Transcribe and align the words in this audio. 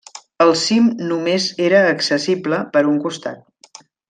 El 0.45 0.53
cim 0.61 0.87
només 1.11 1.45
era 1.67 1.83
accessible 1.91 2.63
per 2.75 2.87
un 2.95 3.01
costat. 3.05 3.89